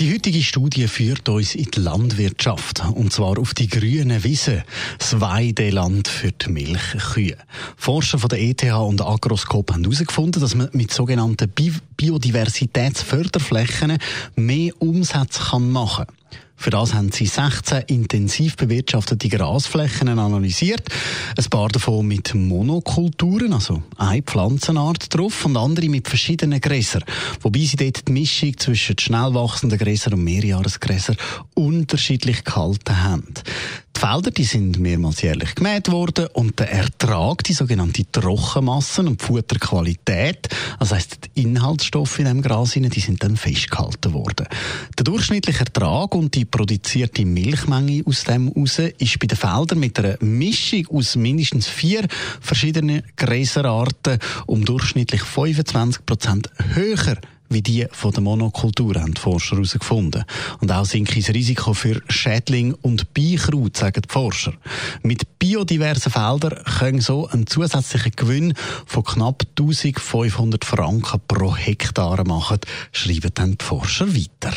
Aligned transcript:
die 0.00 0.12
heutige 0.12 0.42
Studie 0.42 0.88
führt 0.88 1.28
uns 1.28 1.54
in 1.54 1.70
die 1.70 1.78
Landwirtschaft. 1.78 2.82
Und 2.94 3.12
zwar 3.12 3.38
auf 3.38 3.54
die 3.54 3.68
grünen 3.68 4.24
Wiesen. 4.24 4.64
Das 4.98 5.20
Weideland 5.20 6.08
für 6.08 6.32
die 6.32 6.50
Milchkühe. 6.50 7.36
Forscher 7.76 8.18
von 8.18 8.28
der 8.28 8.40
ETH 8.40 8.64
und 8.64 9.00
Agroscope 9.00 9.72
haben 9.72 9.84
herausgefunden, 9.84 10.42
dass 10.42 10.56
man 10.56 10.68
mit 10.72 10.92
sogenannten 10.92 11.48
Biodiversitätsförderflächen 11.96 13.98
mehr 14.34 14.72
Umsätze 14.80 15.60
machen 15.60 16.06
kann. 16.06 16.16
Für 16.64 16.70
das 16.70 16.94
haben 16.94 17.12
sie 17.12 17.26
16 17.26 17.82
intensiv 17.88 18.56
bewirtschaftete 18.56 19.28
Grasflächen 19.28 20.08
analysiert. 20.08 20.88
Ein 21.36 21.44
paar 21.50 21.68
davon 21.68 22.06
mit 22.06 22.34
Monokulturen, 22.34 23.52
also 23.52 23.82
eine 23.98 24.22
Pflanzenart 24.22 25.14
drauf 25.14 25.44
und 25.44 25.58
andere 25.58 25.90
mit 25.90 26.08
verschiedenen 26.08 26.62
Gräsern. 26.62 27.04
Wobei 27.42 27.66
sie 27.66 27.76
dort 27.76 28.08
die 28.08 28.12
Mischung 28.12 28.56
zwischen 28.56 28.98
schnell 28.98 29.34
wachsenden 29.34 29.78
Gräsern 29.78 30.14
und 30.14 30.24
Mehrjahresgräsern 30.24 31.18
unterschiedlich 31.52 32.44
gehalten 32.44 33.02
haben. 33.02 33.34
Die 33.94 34.00
Felder 34.00 34.30
die 34.30 34.44
sind 34.44 34.78
mehrmals 34.78 35.20
jährlich 35.20 35.54
gemäht 35.54 35.92
worden 35.92 36.28
und 36.32 36.58
der 36.58 36.72
Ertrag, 36.72 37.44
die 37.44 37.52
sogenannte 37.52 38.10
Trockenmassen 38.10 39.06
und 39.06 39.20
die 39.20 39.24
Futterqualität, 39.26 40.48
das 40.80 40.92
heisst 40.92 41.23
Inhaltsstoffe 41.34 42.18
in 42.18 42.26
dem 42.26 42.42
Gras, 42.42 42.72
die 42.72 43.00
sind 43.00 43.22
dann 43.22 43.36
festgehalten 43.36 44.12
worden. 44.12 44.46
Der 44.96 45.04
durchschnittliche 45.04 45.60
Ertrag 45.60 46.14
und 46.14 46.34
die 46.34 46.44
produzierte 46.44 47.24
Milchmenge 47.24 48.02
aus 48.06 48.24
dem 48.24 48.48
raus 48.48 48.78
ist 48.78 49.18
bei 49.18 49.26
den 49.26 49.36
Feldern 49.36 49.78
mit 49.78 49.98
einer 49.98 50.16
Mischung 50.20 50.86
aus 50.88 51.16
mindestens 51.16 51.68
vier 51.68 52.06
verschiedenen 52.40 53.02
Gräserarten 53.16 54.18
um 54.46 54.64
durchschnittlich 54.64 55.22
25 55.22 56.06
Prozent 56.06 56.50
höher 56.74 57.16
wie 57.54 57.62
die 57.62 57.86
von 57.90 58.10
der 58.10 58.22
Monokultur, 58.22 58.96
haben 58.96 59.14
die 59.14 59.20
Forscher 59.20 59.56
herausgefunden. 59.56 60.24
Und 60.60 60.70
auch 60.70 60.84
sinkt 60.84 61.16
das 61.16 61.30
Risiko 61.30 61.72
für 61.72 62.02
Schädling 62.08 62.74
und 62.82 63.14
Beikraut, 63.14 63.76
sagen 63.76 64.02
die 64.02 64.12
Forscher. 64.12 64.52
Mit 65.02 65.38
biodiversen 65.38 66.12
Feldern 66.12 66.62
können 66.78 67.00
so 67.00 67.28
ein 67.28 67.46
zusätzlicher 67.46 68.10
Gewinn 68.10 68.54
von 68.84 69.04
knapp 69.04 69.44
1500 69.58 70.64
Franken 70.64 71.20
pro 71.26 71.56
Hektar 71.56 72.26
machen, 72.26 72.58
schreiben 72.92 73.30
dann 73.34 73.56
die 73.56 73.64
Forscher 73.64 74.08
weiter. 74.14 74.54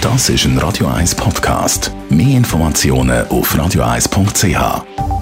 Das 0.00 0.28
ist 0.28 0.44
ein 0.44 0.58
Radio 0.58 0.86
1 0.88 1.14
Podcast. 1.14 1.90
Mehr 2.10 2.36
Informationen 2.36 3.26
auf 3.28 3.54
radio1.ch. 3.54 5.13